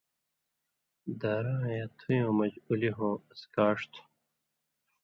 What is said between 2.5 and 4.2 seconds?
اُولی ہوں اڅھکاݜ تھُو۔